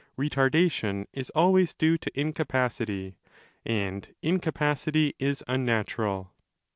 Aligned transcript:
Retardation 0.17 1.05
is 1.13 1.29
always 1.35 1.75
due 1.75 1.95
to 1.99 2.19
incapacity, 2.19 3.17
and 3.63 4.11
incapacity 4.23 5.13
is 5.19 5.43
unnatural. 5.47 6.33